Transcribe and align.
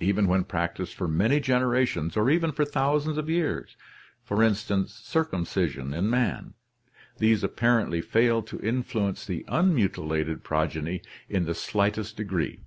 Even 0.00 0.26
when 0.26 0.42
practiced 0.44 0.94
for 0.94 1.06
many 1.06 1.38
generations 1.38 2.16
or 2.16 2.30
even 2.30 2.50
for 2.50 2.64
thousands 2.64 3.18
of 3.18 3.28
years 3.28 3.76
(circumcision 4.26 5.92
in 5.92 6.08
man) 6.08 6.54
these 7.18 7.44
apparently 7.44 8.00
fail 8.00 8.40
to 8.42 8.58
influence 8.60 9.26
the 9.26 9.44
unmutilated 9.48 10.42
progeny 10.42 11.02
in 11.28 11.44
the 11.44 11.54
slightest 11.54 12.16
degree. 12.16 12.62